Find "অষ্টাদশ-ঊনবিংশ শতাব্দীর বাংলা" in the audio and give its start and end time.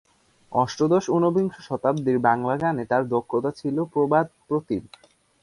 0.51-2.55